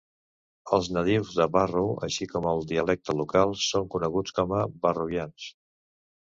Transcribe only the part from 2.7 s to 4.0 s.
dialecte local, són